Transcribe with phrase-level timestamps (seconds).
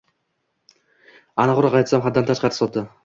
[1.43, 2.85] Aniqroq aytsam, haddan tashqari sodda